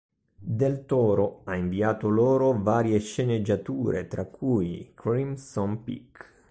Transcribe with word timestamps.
Del 0.39 0.87
Toro 0.87 1.41
ha 1.43 1.55
inviato 1.55 2.07
loro 2.09 2.59
varie 2.59 2.97
sceneggiature, 2.97 4.07
tra 4.07 4.25
cui 4.25 4.93
"Crimson 4.95 5.83
Peak". 5.83 6.39